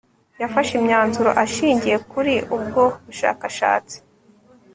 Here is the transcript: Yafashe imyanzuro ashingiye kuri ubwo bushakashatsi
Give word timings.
Yafashe 0.41 0.73
imyanzuro 0.79 1.29
ashingiye 1.43 1.97
kuri 2.11 2.33
ubwo 2.55 2.83
bushakashatsi 3.05 3.97